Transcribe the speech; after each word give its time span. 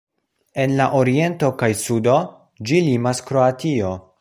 En 0.61 0.71
la 0.79 0.87
oriento 1.01 1.51
kaj 1.61 1.69
sudo 1.83 2.17
ĝi 2.71 2.81
limas 2.89 3.23
Kroatio. 3.29 3.93